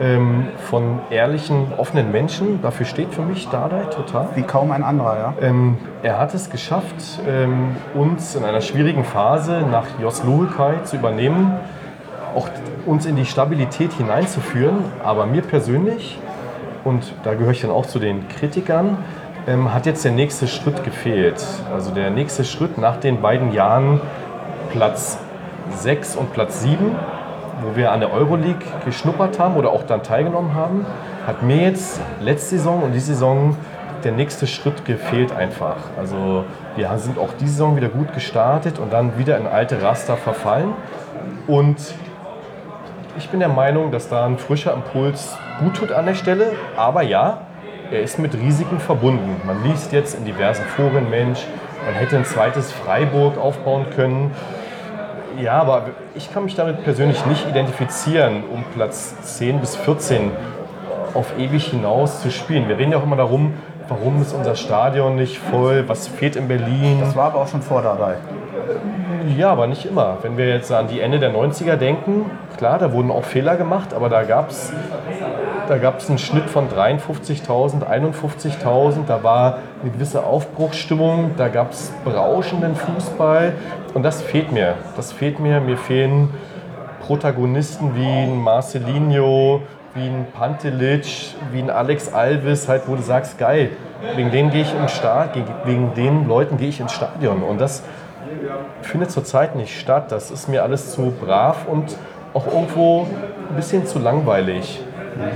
[0.00, 2.60] ähm, von ehrlichen, offenen Menschen.
[2.62, 4.28] Dafür steht für mich Dardai total.
[4.34, 5.34] Wie kaum ein anderer, ja.
[5.40, 10.96] Ähm, er hat es geschafft, ähm, uns in einer schwierigen Phase nach Jos Luhukai zu
[10.96, 11.56] übernehmen,
[12.34, 12.48] auch
[12.86, 14.78] uns in die Stabilität hineinzuführen.
[15.02, 16.18] Aber mir persönlich,
[16.84, 18.98] und da gehöre ich dann auch zu den Kritikern,
[19.46, 21.44] ähm, hat jetzt der nächste Schritt gefehlt.
[21.72, 24.00] Also der nächste Schritt nach den beiden Jahren
[24.70, 25.18] Platz
[25.70, 26.78] 6 und Platz 7,
[27.62, 30.86] wo wir an der Euroleague geschnuppert haben oder auch dann teilgenommen haben,
[31.26, 33.56] hat mir jetzt letzte Saison und diese Saison
[34.02, 35.76] der nächste Schritt gefehlt einfach.
[35.98, 36.44] Also
[36.76, 40.72] wir sind auch diese Saison wieder gut gestartet und dann wieder in alte Raster verfallen.
[41.46, 41.78] Und
[43.16, 46.52] ich bin der Meinung, dass da ein frischer Impuls gut tut an der Stelle.
[46.76, 47.38] Aber ja,
[47.90, 49.40] er ist mit Risiken verbunden.
[49.46, 51.46] Man liest jetzt in diversen Foren, Mensch,
[51.84, 54.32] man hätte ein zweites Freiburg aufbauen können.
[55.38, 60.30] Ja, aber ich kann mich damit persönlich nicht identifizieren, um Platz 10 bis 14
[61.12, 62.68] auf ewig hinaus zu spielen.
[62.68, 63.54] Wir reden ja auch immer darum,
[63.88, 66.98] warum ist unser Stadion nicht voll, was fehlt in Berlin.
[67.00, 68.16] Das war aber auch schon vor Dardai.
[69.36, 70.18] Ja, aber nicht immer.
[70.22, 73.94] Wenn wir jetzt an die Ende der 90er denken, klar, da wurden auch Fehler gemacht,
[73.94, 74.72] aber da gab es
[75.68, 81.90] da gab's einen Schnitt von 53.000, 51.000, da war eine gewisse Aufbruchsstimmung, da gab es
[82.04, 83.54] berauschenden Fußball
[83.94, 84.74] und das fehlt mir.
[84.96, 85.60] Das fehlt mir.
[85.60, 86.30] Mir fehlen
[87.00, 89.62] Protagonisten wie ein Marcelinho,
[89.94, 91.06] wie ein Pantelic,
[91.52, 93.70] wie ein Alex Alves, halt, wo du sagst, geil,
[94.16, 97.42] wegen denen gehe ich ins Stadion, wegen den Leuten gehe ich ins Stadion.
[97.42, 97.84] Und das
[98.82, 100.12] findet zurzeit nicht statt.
[100.12, 101.96] Das ist mir alles zu brav und
[102.34, 103.06] auch irgendwo
[103.48, 104.82] ein bisschen zu langweilig.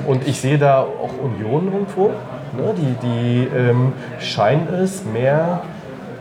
[0.07, 2.09] Und ich sehe da auch Union irgendwo,
[2.57, 5.63] ne, die, die ähm, scheinen es mehr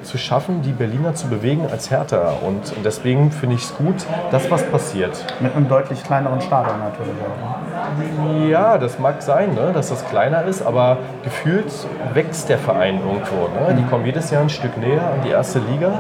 [0.04, 2.34] zu schaffen, die Berliner zu bewegen als Hertha.
[2.46, 3.96] Und, und deswegen finde ich es gut,
[4.32, 5.26] dass was passiert.
[5.40, 8.36] Mit einem deutlich kleineren Stadion natürlich auch.
[8.36, 8.50] ne?
[8.50, 11.72] Ja, das mag sein, ne, dass das kleiner ist, aber gefühlt
[12.14, 13.48] wächst der Verein irgendwo.
[13.48, 13.76] Ne?
[13.78, 16.00] Die kommen jedes Jahr ein Stück näher an die erste Liga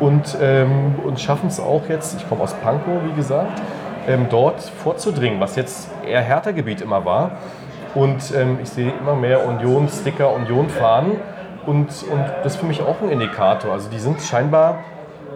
[0.00, 3.60] und, ähm, und schaffen es auch jetzt, ich komme aus Pankow, wie gesagt,
[4.06, 7.32] ähm, dort vorzudringen, was jetzt eher härter Gebiet immer war.
[7.94, 11.12] Und ähm, ich sehe immer mehr Union-Sticker, Union-Fahnen.
[11.64, 13.72] Und, und das ist für mich auch ein Indikator.
[13.72, 14.78] Also die sind scheinbar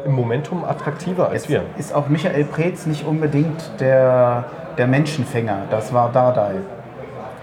[0.04, 1.62] im Momentum attraktiver als wir.
[1.76, 4.44] Ist auch Michael Preetz nicht unbedingt der,
[4.78, 5.62] der Menschenfänger.
[5.70, 6.56] Das war Dardai.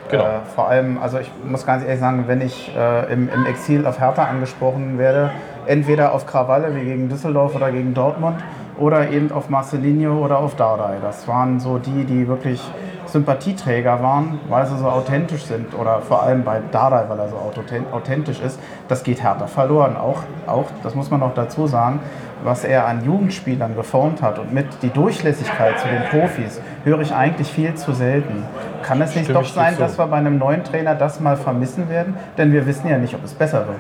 [0.10, 0.24] Genau.
[0.24, 3.86] Äh, vor allem, also ich muss ganz ehrlich sagen, wenn ich äh, im, im Exil
[3.86, 5.32] auf Hertha angesprochen werde,
[5.66, 8.38] entweder auf Krawalle wie gegen Düsseldorf oder gegen Dortmund
[8.78, 10.98] oder eben auf Marcelinho oder auf Dardai.
[11.02, 12.62] Das waren so die, die wirklich
[13.06, 17.38] Sympathieträger waren, weil sie so authentisch sind oder vor allem bei Dardai, weil er so
[17.38, 18.60] authent- authentisch ist.
[18.88, 19.96] Das geht Hertha verloren.
[19.98, 22.00] Auch, auch, das muss man noch dazu sagen,
[22.44, 27.14] was er an Jugendspielern geformt hat und mit die Durchlässigkeit zu den Profis höre ich
[27.14, 28.44] eigentlich viel zu selten.
[28.84, 29.80] Kann es nicht Stimme doch sein, zu.
[29.80, 32.16] dass wir bei einem neuen Trainer das mal vermissen werden?
[32.38, 33.80] Denn wir wissen ja nicht, ob es besser wird.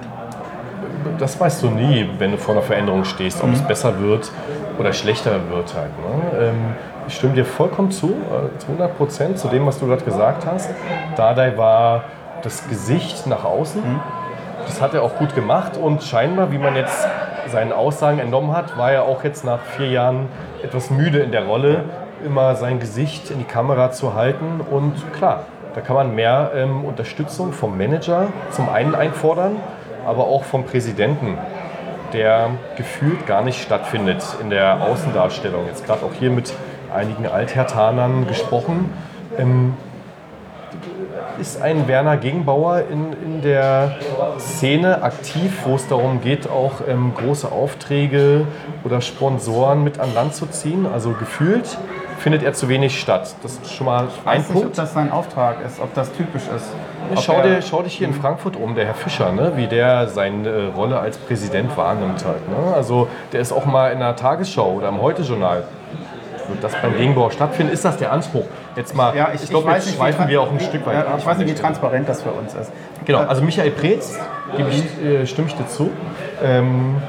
[1.19, 4.31] Das weißt du nie, wenn du vor einer Veränderung stehst, ob es besser wird
[4.79, 5.91] oder schlechter wird halt.
[5.99, 6.47] Ne?
[6.47, 6.75] Ähm,
[7.07, 10.45] ich stimme dir vollkommen zu, äh, zu 100 Prozent zu dem, was du gerade gesagt
[10.45, 10.69] hast.
[11.15, 12.03] Dardai war
[12.43, 13.81] das Gesicht nach außen.
[14.65, 17.07] Das hat er auch gut gemacht und scheinbar, wie man jetzt
[17.47, 20.27] seinen Aussagen entnommen hat, war er auch jetzt nach vier Jahren
[20.61, 21.85] etwas müde in der Rolle,
[22.25, 24.59] immer sein Gesicht in die Kamera zu halten.
[24.69, 29.57] Und klar, da kann man mehr ähm, Unterstützung vom Manager zum einen einfordern,
[30.05, 31.37] aber auch vom Präsidenten,
[32.13, 35.65] der gefühlt gar nicht stattfindet in der Außendarstellung.
[35.67, 36.53] Jetzt gerade auch hier mit
[36.93, 38.91] einigen Althertanern gesprochen.
[39.37, 39.73] Ähm,
[41.39, 43.97] ist ein Werner Gegenbauer in, in der
[44.39, 48.47] Szene aktiv, wo es darum geht, auch ähm, große Aufträge
[48.83, 50.87] oder Sponsoren mit an Land zu ziehen?
[50.91, 51.77] Also gefühlt
[52.17, 53.35] findet er zu wenig statt.
[53.43, 54.77] Das ist schon mal Ich ein weiß nicht, ob Punkt.
[54.77, 56.65] das sein Auftrag ist, ob das typisch ist.
[57.21, 59.53] Schau, dir, schau dich hier in Frankfurt um, der Herr Fischer, ne?
[59.55, 62.25] wie der seine äh, Rolle als Präsident wahrnimmt.
[62.25, 62.73] Halt, ne?
[62.75, 65.63] Also der ist auch mal in der Tagesschau oder im Heute-Journal.
[66.47, 67.73] Wird das beim Gegenbauer stattfinden?
[67.73, 68.45] Ist das der Anspruch?
[68.75, 71.01] Jetzt mal, Ja, ich, ich, glaube, jetzt nicht, schweifen wir auch ein Stück weit ja,
[71.01, 71.15] ab.
[71.17, 72.71] Ich weiß nicht, wie transparent das für uns ist.
[73.05, 74.17] Genau, also Michael Preetz,
[74.55, 75.89] gebe ich, äh, stimme ich dir zu.
[76.43, 77.01] Ähm,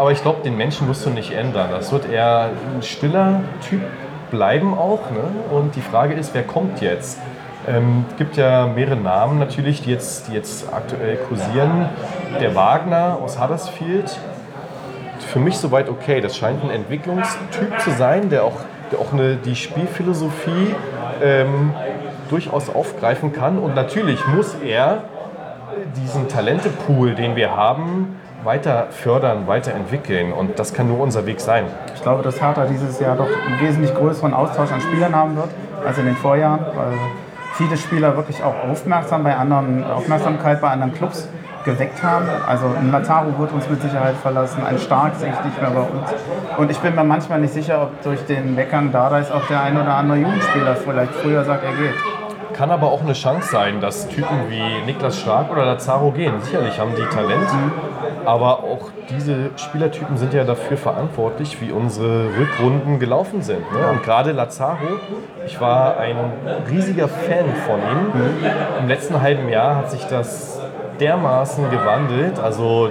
[0.00, 1.68] aber ich glaube, den Menschen musst du nicht ändern.
[1.70, 3.82] Das wird eher ein stiller Typ
[4.30, 5.10] bleiben auch.
[5.10, 5.24] Ne?
[5.54, 7.20] Und die Frage ist, wer kommt jetzt?
[7.68, 11.90] Ähm, Es gibt ja mehrere Namen natürlich, die jetzt, die jetzt aktuell kursieren.
[12.40, 14.18] Der Wagner aus Huddersfield,
[15.18, 16.22] für mich soweit okay.
[16.22, 18.56] Das scheint ein Entwicklungstyp zu sein, der auch,
[18.90, 20.74] der auch eine, die Spielphilosophie
[21.22, 21.74] ähm,
[22.30, 23.58] durchaus aufgreifen kann.
[23.58, 25.02] Und natürlich muss er
[25.94, 30.32] diesen Talentepool, den wir haben, weiter fördern, weiterentwickeln.
[30.32, 31.64] Und das kann nur unser Weg sein.
[31.94, 35.48] Ich glaube, dass Hertha dieses Jahr doch einen wesentlich größeren Austausch an Spielern haben wird
[35.86, 36.92] als in den Vorjahren, weil
[37.54, 41.28] viele Spieler wirklich auch aufmerksam bei anderen, Aufmerksamkeit bei anderen Clubs
[41.64, 42.26] geweckt haben.
[42.46, 45.80] Also ein Lazaro wird uns mit Sicherheit verlassen, ein Stark sehe ich nicht mehr bei
[45.80, 46.10] uns.
[46.56, 49.76] Und ich bin mir manchmal nicht sicher, ob durch den Weggang Dardais auch der ein
[49.76, 51.94] oder andere Jugendspieler vielleicht früher sagt, er geht.
[52.60, 56.34] Kann aber auch eine Chance sein, dass Typen wie Niklas Stark oder Lazaro gehen.
[56.42, 57.48] Sicherlich haben die Talent,
[58.26, 63.62] aber auch diese Spielertypen sind ja dafür verantwortlich, wie unsere Rückrunden gelaufen sind.
[63.72, 63.88] Ne?
[63.90, 64.76] Und gerade Lazaro,
[65.46, 66.16] ich war ein
[66.70, 68.30] riesiger Fan von ihm.
[68.78, 70.60] Im letzten halben Jahr hat sich das
[71.00, 72.38] dermaßen gewandelt.
[72.38, 72.90] Also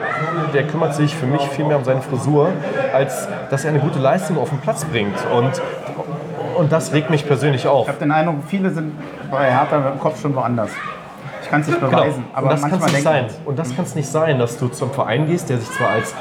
[0.52, 2.50] der kümmert sich für mich viel mehr um seine Frisur,
[2.92, 5.18] als dass er eine gute Leistung auf den Platz bringt.
[5.32, 5.62] Und,
[6.60, 7.84] und das regt mich persönlich auf.
[7.84, 8.94] Ich habe den Eindruck, viele sind
[9.32, 10.72] bei Hertha mit dem Kopf schon woanders.
[11.42, 12.38] Ich kann es nicht beweisen, Genau.
[12.38, 13.26] aber und das kann manchmal es nicht sein.
[13.46, 16.14] Und das kann es nicht sein, dass du zum Verein gehst, der sich zwar als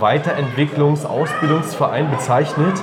[0.00, 2.74] Weiterentwicklungs-, Ausbildungsverein bezeichnet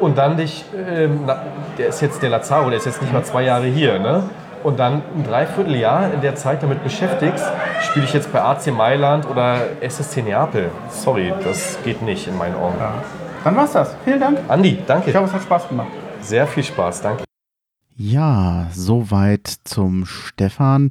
[0.00, 1.42] und dann dich, ähm, na,
[1.78, 4.24] der ist jetzt der Lazaro, der ist jetzt nicht mal zwei Jahre hier, ne?
[4.62, 7.44] Und dann ein Dreivierteljahr in der Zeit damit beschäftigst,
[7.82, 10.70] spiele ich jetzt bei AC Mailand oder SSC Neapel.
[10.90, 12.74] Sorry, das geht nicht in meinen Augen.
[13.44, 13.94] Dann war's das.
[14.04, 14.38] Vielen Dank.
[14.48, 15.10] Andi, danke.
[15.10, 15.88] Ich hoffe, es hat Spaß gemacht.
[16.22, 17.02] Sehr viel Spaß.
[17.02, 17.24] Danke.
[17.96, 20.90] Ja, soweit zum Stefan.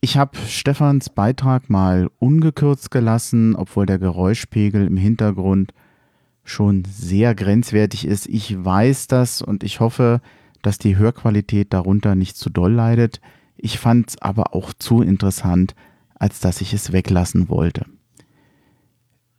[0.00, 5.72] Ich habe Stefans Beitrag mal ungekürzt gelassen, obwohl der Geräuschpegel im Hintergrund
[6.44, 8.26] schon sehr grenzwertig ist.
[8.28, 10.20] Ich weiß das und ich hoffe,
[10.62, 13.20] dass die Hörqualität darunter nicht zu doll leidet.
[13.56, 15.74] Ich fand es aber auch zu interessant,
[16.14, 17.84] als dass ich es weglassen wollte.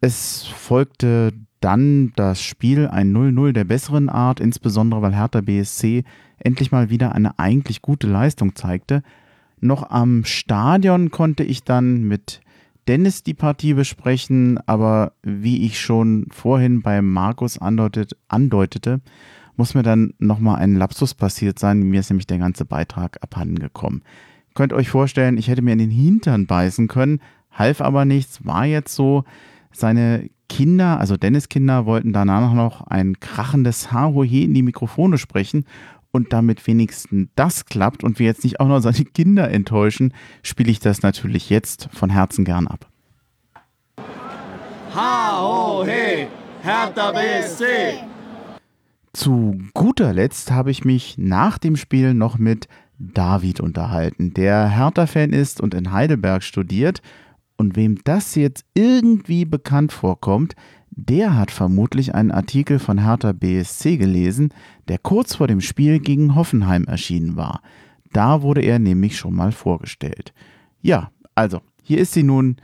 [0.01, 6.03] Es folgte dann das Spiel ein 0-0 der besseren Art, insbesondere weil Hertha BSC
[6.37, 9.03] endlich mal wieder eine eigentlich gute Leistung zeigte.
[9.59, 12.41] Noch am Stadion konnte ich dann mit
[12.87, 19.01] Dennis die Partie besprechen, aber wie ich schon vorhin bei Markus andeutet, andeutete,
[19.57, 21.81] muss mir dann nochmal ein Lapsus passiert sein.
[21.81, 24.03] Mir ist nämlich der ganze Beitrag abhanden gekommen.
[24.53, 27.19] Könnt euch vorstellen, ich hätte mir in den Hintern beißen können,
[27.51, 29.23] half aber nichts, war jetzt so.
[29.71, 35.65] Seine Kinder, also Dennis Kinder, wollten danach noch ein krachendes Hahohe in die Mikrofone sprechen
[36.11, 40.71] und damit wenigstens das klappt und wir jetzt nicht auch noch seine Kinder enttäuschen, spiele
[40.71, 42.87] ich das natürlich jetzt von Herzen gern ab.
[44.93, 46.27] H-O-He,
[46.63, 48.03] Hertha BSC.
[49.13, 52.67] Zu guter Letzt habe ich mich nach dem Spiel noch mit
[52.99, 57.01] David unterhalten, der Hertha-Fan ist und in Heidelberg studiert.
[57.57, 60.55] Und wem das jetzt irgendwie bekannt vorkommt,
[60.91, 64.53] der hat vermutlich einen Artikel von Hertha BSC gelesen,
[64.87, 67.61] der kurz vor dem Spiel gegen Hoffenheim erschienen war.
[68.13, 70.33] Da wurde er nämlich schon mal vorgestellt.
[70.81, 72.57] Ja, also, hier ist sie nun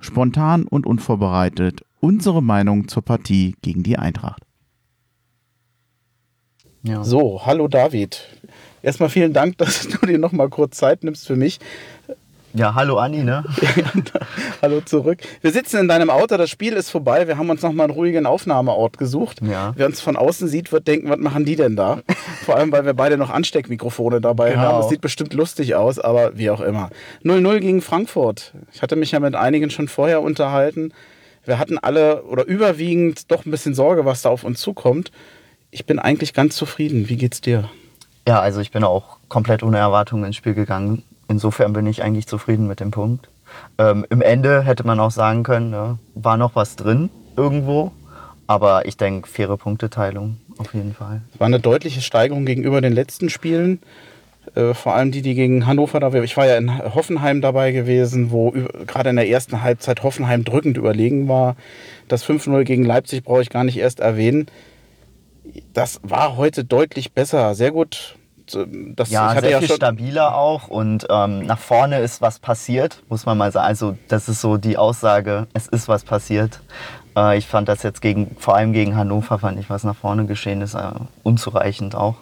[0.00, 4.42] spontan und unvorbereitet unsere Meinung zur Partie gegen die Eintracht.
[6.82, 7.02] Ja.
[7.02, 8.22] So, hallo David.
[8.82, 11.58] Erstmal vielen Dank, dass du dir noch mal kurz Zeit nimmst für mich.
[12.56, 13.44] Ja, hallo Anni, ne?
[14.62, 15.18] hallo zurück.
[15.42, 17.28] Wir sitzen in deinem Auto, das Spiel ist vorbei.
[17.28, 19.40] Wir haben uns nochmal einen ruhigen Aufnahmeort gesucht.
[19.42, 19.74] Ja.
[19.76, 22.00] Wer uns von außen sieht, wird denken, was machen die denn da?
[22.46, 24.62] Vor allem, weil wir beide noch Ansteckmikrofone dabei Genau.
[24.62, 24.78] haben.
[24.78, 26.88] Das sieht bestimmt lustig aus, aber wie auch immer.
[27.24, 28.54] 0-0 gegen Frankfurt.
[28.72, 30.94] Ich hatte mich ja mit einigen schon vorher unterhalten.
[31.44, 35.12] Wir hatten alle oder überwiegend doch ein bisschen Sorge, was da auf uns zukommt.
[35.70, 37.10] Ich bin eigentlich ganz zufrieden.
[37.10, 37.68] Wie geht's dir?
[38.26, 41.02] Ja, also ich bin auch komplett ohne Erwartungen ins Spiel gegangen.
[41.28, 43.28] Insofern bin ich eigentlich zufrieden mit dem Punkt.
[43.78, 47.92] Ähm, Im Ende hätte man auch sagen können, ne, war noch was drin irgendwo.
[48.46, 51.22] Aber ich denke, faire Punkteteilung auf jeden Fall.
[51.34, 53.80] Es war eine deutliche Steigerung gegenüber den letzten Spielen.
[54.54, 58.30] Äh, vor allem die, die gegen Hannover da Ich war ja in Hoffenheim dabei gewesen,
[58.30, 58.52] wo
[58.86, 61.56] gerade in der ersten Halbzeit Hoffenheim drückend überlegen war.
[62.08, 64.46] Das 5-0 gegen Leipzig brauche ich gar nicht erst erwähnen.
[65.72, 67.54] Das war heute deutlich besser.
[67.54, 68.16] Sehr gut.
[68.46, 72.20] Das, Ja, ich hatte sehr ja viel schon, stabiler auch und ähm, nach vorne ist
[72.20, 73.66] was passiert, muss man mal sagen.
[73.66, 76.60] Also das ist so die Aussage, es ist was passiert.
[77.16, 80.26] Äh, ich fand das jetzt gegen, vor allem gegen Hannover, fand ich, was nach vorne
[80.26, 80.82] geschehen ist, äh,
[81.22, 82.16] unzureichend auch.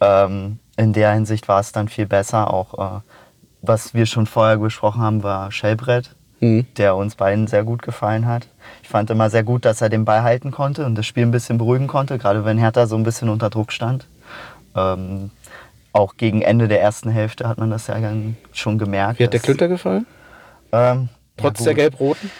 [0.00, 2.52] Ähm, in der Hinsicht war es dann viel besser.
[2.52, 3.00] Auch äh,
[3.60, 6.66] was wir schon vorher besprochen haben, war Schellbrett, Mhm.
[6.76, 8.48] der uns beiden sehr gut gefallen hat.
[8.82, 11.30] Ich fand immer sehr gut, dass er den Ball halten konnte und das Spiel ein
[11.30, 14.06] bisschen beruhigen konnte, gerade wenn Hertha so ein bisschen unter Druck stand.
[14.74, 15.30] Ähm,
[15.92, 19.18] auch gegen Ende der ersten Hälfte hat man das ja dann schon gemerkt.
[19.18, 20.06] Wie hat der Klünter gefallen?
[20.72, 21.74] Ähm, Trotz ja, der.
[21.74, 22.30] Gelb-Roten?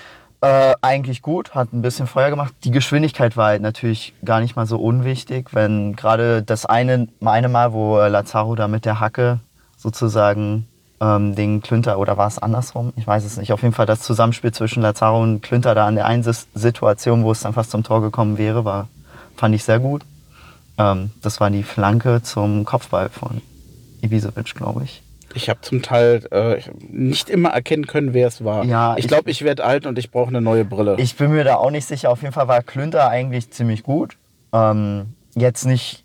[0.41, 2.53] Äh, eigentlich gut, hat ein bisschen Feuer gemacht.
[2.65, 7.49] Die Geschwindigkeit war halt natürlich gar nicht mal so unwichtig, wenn gerade das eine, eine
[7.49, 9.39] Mal, wo äh, Lazaro da mit der Hacke
[9.77, 10.67] sozusagen
[11.01, 12.93] ähm, den Klünter, oder war es andersrum?
[12.97, 13.53] Ich weiß es nicht.
[13.53, 17.31] Auf jeden Fall das Zusammenspiel zwischen Lazaro und Klünter da an der einen Situation, wo
[17.31, 18.89] es dann fast zum Tor gekommen wäre, war,
[19.37, 20.05] fand ich sehr gut.
[20.79, 23.41] Ähm, das war die Flanke zum Kopfball von
[24.01, 25.03] Ibisevic, glaube ich.
[25.35, 28.65] Ich habe zum Teil äh, nicht immer erkennen können, wer es war.
[28.65, 30.97] Ja, ich ich- glaube, ich werde alt und ich brauche eine neue Brille.
[30.99, 32.11] Ich bin mir da auch nicht sicher.
[32.11, 34.17] Auf jeden Fall war Klünter eigentlich ziemlich gut.
[34.53, 36.05] Ähm, jetzt nicht,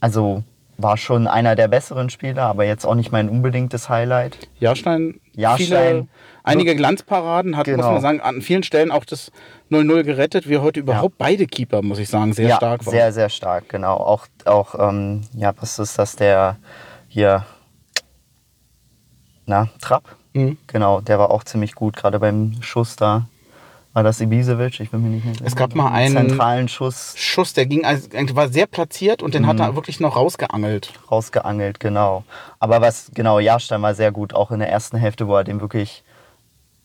[0.00, 0.42] also
[0.76, 4.38] war schon einer der besseren Spieler, aber jetzt auch nicht mein unbedingtes Highlight.
[4.58, 6.08] Jahrstein, Jahrstein.
[6.44, 7.92] Einige Glanzparaden, hat, muss Genau.
[7.92, 9.32] man sagen, an vielen Stellen auch das
[9.70, 12.90] 0-0 gerettet, wie heute überhaupt beide Keeper, muss ich sagen, sehr ja, stark waren.
[12.92, 13.96] sehr, sehr stark, genau.
[13.96, 16.56] Auch, auch ähm, ja, was ist das, der
[17.08, 17.44] hier,
[19.46, 20.04] na, Trapp?
[20.32, 20.58] Mhm.
[20.66, 23.26] Genau, der war auch ziemlich gut, gerade beim Schuss da.
[23.92, 24.80] War das Ibisevic?
[24.80, 25.46] Ich bin mir nicht mehr sicher.
[25.46, 29.46] Es gab mal einen- zentralen Schuss Schuss, der ging, also, war sehr platziert und den
[29.46, 29.62] hat Mhm.
[29.62, 30.92] er wirklich noch rausgeangelt.
[31.12, 32.24] rausgeangelt, genau.
[32.58, 35.60] Aber was, genau, Jahrstein war sehr gut, auch in der ersten Hälfte, wo er den
[35.60, 36.02] wirklich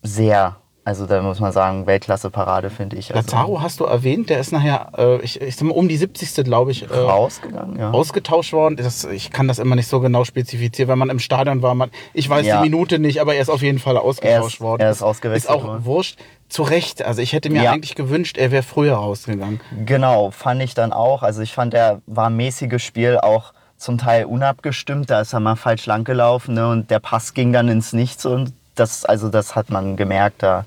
[0.03, 3.13] sehr, Also da muss man sagen, Weltklasse-Parade, finde ich.
[3.13, 5.97] Also, Lazaro hast du erwähnt, der ist nachher, äh, ich, ich sag mal, um die
[5.97, 6.43] 70.
[6.45, 7.91] glaube ich, äh, rausgegangen, ja.
[7.91, 8.75] ausgetauscht worden.
[8.77, 11.75] Das, ich kann das immer nicht so genau spezifizieren, wenn man im Stadion war.
[11.75, 12.57] Man, ich weiß Ja.
[12.57, 14.81] die Minute nicht, aber er ist auf jeden Fall ausgetauscht Er ist- worden.
[14.81, 15.85] er ist ausgewechselt Ist auch worden.
[15.85, 16.17] wurscht.
[16.47, 17.03] Zu Recht.
[17.03, 17.71] Also ich hätte mir Ja.
[17.71, 19.59] eigentlich gewünscht, er wäre früher rausgegangen.
[19.85, 21.21] Genau, fand ich dann auch.
[21.21, 25.11] Also ich fand, er war mäßiges Spiel auch zum Teil unabgestimmt.
[25.11, 26.67] Da ist er mal falsch lang gelaufen ne?
[26.67, 30.43] und der Pass ging dann ins Nichts und das, also das hat man gemerkt.
[30.43, 30.65] Da,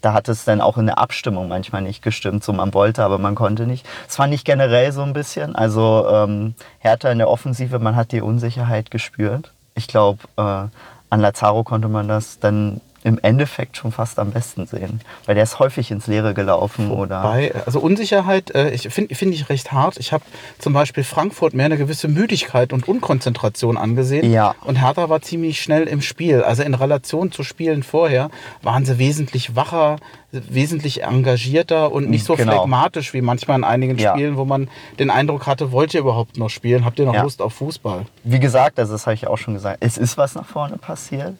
[0.00, 2.44] da hat es dann auch in der Abstimmung manchmal nicht gestimmt.
[2.44, 3.86] So man wollte, aber man konnte nicht.
[4.06, 5.56] Das fand ich generell so ein bisschen.
[5.56, 9.52] Also ähm, Hertha in der Offensive, man hat die Unsicherheit gespürt.
[9.74, 14.66] Ich glaube, äh, an Lazaro konnte man das dann im Endeffekt schon fast am besten
[14.66, 15.00] sehen.
[15.26, 17.22] Weil der ist häufig ins Leere gelaufen oder.
[17.22, 19.98] Bei, also Unsicherheit äh, ich finde find ich recht hart.
[19.98, 20.24] Ich habe
[20.58, 24.32] zum Beispiel Frankfurt mehr eine gewisse Müdigkeit und Unkonzentration angesehen.
[24.32, 24.54] Ja.
[24.64, 26.42] Und Hertha war ziemlich schnell im Spiel.
[26.42, 28.30] Also in Relation zu Spielen vorher
[28.62, 29.96] waren sie wesentlich wacher,
[30.32, 32.52] wesentlich engagierter und nicht so Genau.
[32.62, 34.12] phlegmatisch wie manchmal in einigen Ja.
[34.14, 36.84] Spielen, wo man den Eindruck hatte, wollt ihr überhaupt noch spielen?
[36.84, 37.22] Habt ihr noch Ja.
[37.22, 38.06] Lust auf Fußball?
[38.24, 41.34] wie gesagt, also das habe ich auch schon gesagt, es ist was nach vorne passiert.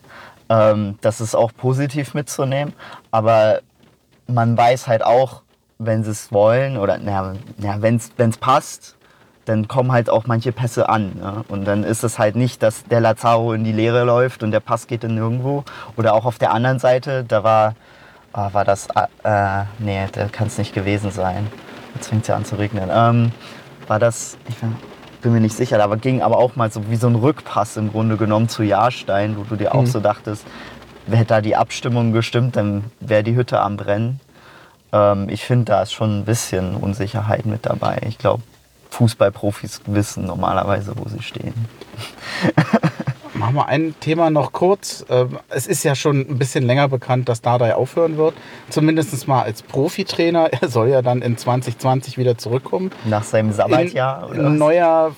[0.49, 2.75] Ähm, das ist auch positiv mitzunehmen.
[3.11, 3.61] Aber
[4.27, 5.43] man weiß halt auch,
[5.79, 8.97] wenn sie es wollen oder na, ja, wenn es passt,
[9.45, 11.13] dann kommen halt auch manche Pässe an.
[11.17, 11.45] Ne?
[11.49, 14.61] Und dann ist es halt nicht, dass der Lazaro in die Leere läuft und der
[14.61, 15.65] Pass geht dann nirgendwo.
[15.97, 17.75] Oder auch auf der anderen Seite, da war,
[18.33, 18.89] ah, war das,
[19.23, 21.49] äh, nee, da kann es nicht gewesen sein.
[21.95, 22.91] Jetzt fängt es ja an zu regnen.
[22.93, 23.33] Ähm,
[23.87, 24.57] war das, ich
[25.25, 27.77] bin, bin mir nicht sicher, aber ging aber auch mal so wie so ein Rückpass
[27.79, 30.45] im Grunde genommen zu Jahrstein, wo du dir auch so dachtest,
[31.11, 34.21] hätte da die Abstimmung gestimmt, dann wäre die Hütte am Brennen.
[34.93, 38.03] Ähm, ich finde, da ist schon ein bisschen Unsicherheit mit dabei.
[38.07, 38.43] Ich glaube,
[38.91, 41.55] Fußballprofis wissen normalerweise, wo sie stehen.
[43.55, 45.05] Machen wir ein Thema noch kurz.
[45.09, 48.35] Ähm, Es ist ja schon ein bisschen länger bekannt, dass Dardai aufhören wird.
[48.69, 50.51] Zumindest mal als Profitrainer.
[50.61, 52.91] Er soll ja dann in 2020 wieder zurückkommen.
[53.05, 55.15] Nach seinem Sabbatjahr in, oder in neuer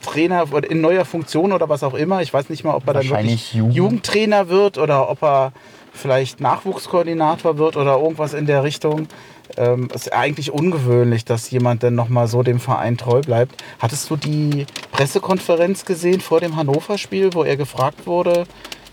[0.00, 2.22] Trainer oder in neuer Funktion oder was auch immer.
[2.22, 3.74] Ich weiß nicht mal, ob er dann wirklich Jugend.
[3.74, 5.52] Jugendtrainer wird oder ob er
[5.92, 9.08] vielleicht Nachwuchskoordinator wird oder irgendwas in der Richtung.
[9.56, 13.62] Ähm, es ist eigentlich ungewöhnlich, dass jemand dann nochmal so dem Verein treu bleibt.
[13.78, 18.46] Hattest du die Pressekonferenz gesehen vor dem Hannover-Spiel, wo er gefragt wurde,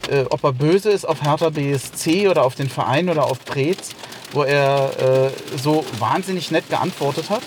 [0.09, 3.91] äh, ob er böse ist auf Hertha BSC oder auf den Verein oder auf Preetz,
[4.33, 7.43] wo er äh, so wahnsinnig nett geantwortet hat?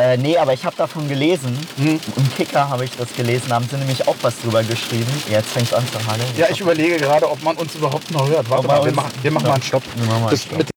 [0.00, 1.52] Äh, nee, aber ich habe davon gelesen.
[1.76, 2.00] Mhm.
[2.16, 5.10] Im Kicker habe ich das gelesen, da haben sie nämlich auch was drüber geschrieben.
[5.28, 6.22] Jetzt fängt es an zu hallen.
[6.38, 8.48] Ja, ich überlege gerade, ob man uns überhaupt noch hört.
[8.48, 9.82] Warte mal, wir machen, wir machen mal einen Stopp.
[9.96, 10.58] Wir machen mal einen Stopp.
[10.58, 10.70] mit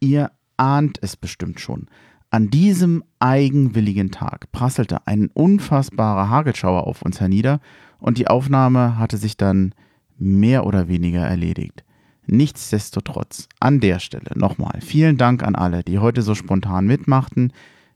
[0.00, 1.88] Ihr ahnt es bestimmt schon.
[2.30, 7.60] An diesem eigenwilligen Tag prasselte ein unfassbarer Hagelschauer auf uns hernieder
[7.98, 9.74] und die Aufnahme hatte sich dann
[10.16, 11.84] mehr oder weniger erledigt.
[12.26, 17.52] Nichtsdestotrotz, an der Stelle nochmal vielen Dank an alle, die heute so spontan mitmachten.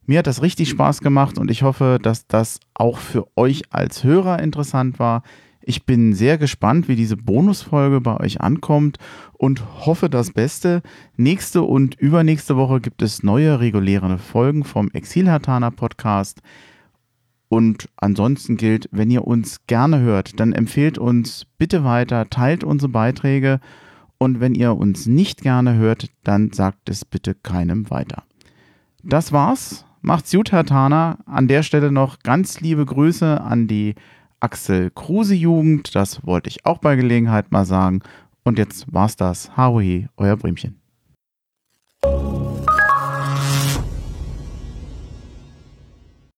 [0.07, 4.05] Mir hat das richtig Spaß gemacht und ich hoffe, dass das auch für euch als
[4.05, 5.23] Hörer interessant war.
[5.62, 8.99] Ich bin sehr gespannt, wie diese Bonusfolge bei euch ankommt
[9.33, 10.81] und hoffe das Beste.
[11.16, 16.40] Nächste und übernächste Woche gibt es neue reguläre Folgen vom Exilhartaner Podcast.
[17.49, 22.90] Und ansonsten gilt, wenn ihr uns gerne hört, dann empfehlt uns bitte weiter, teilt unsere
[22.90, 23.59] Beiträge
[24.19, 28.23] und wenn ihr uns nicht gerne hört, dann sagt es bitte keinem weiter.
[29.03, 29.86] Das war's.
[30.07, 31.19] Macht's gut, Herr Tana.
[31.27, 33.97] An der Stelle noch ganz liebe Grüße an die
[34.38, 35.97] Axel Kruse Jugend.
[35.97, 38.03] Das wollte ich auch bei Gelegenheit mal sagen.
[38.45, 39.57] Und jetzt war's das.
[39.57, 40.81] Harohe, euer Bremchen.